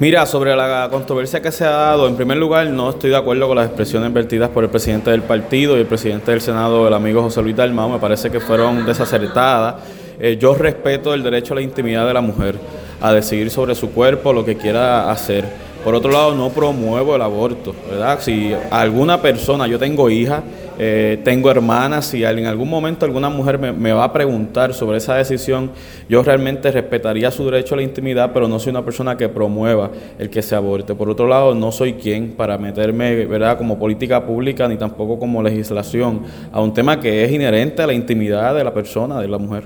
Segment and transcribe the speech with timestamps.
[0.00, 3.46] Mira, sobre la controversia que se ha dado, en primer lugar, no estoy de acuerdo
[3.46, 6.94] con las expresiones vertidas por el presidente del partido y el presidente del Senado, el
[6.94, 9.76] amigo José Luis Dalmau, me parece que fueron desacertadas.
[10.18, 12.58] Eh, yo respeto el derecho a la intimidad de la mujer,
[13.00, 15.44] a decidir sobre su cuerpo, lo que quiera hacer.
[15.84, 18.18] Por otro lado, no promuevo el aborto, ¿verdad?
[18.20, 20.42] Si alguna persona, yo tengo hija,
[20.78, 25.14] eh, tengo hermanas, si en algún momento alguna mujer me, va a preguntar sobre esa
[25.14, 25.70] decisión,
[26.08, 29.90] yo realmente respetaría su derecho a la intimidad, pero no soy una persona que promueva
[30.18, 30.94] el que se aborte.
[30.94, 35.42] Por otro lado, no soy quien para meterme, ¿verdad?, como política pública ni tampoco como
[35.42, 36.22] legislación
[36.52, 39.64] a un tema que es inherente a la intimidad de la persona, de la mujer.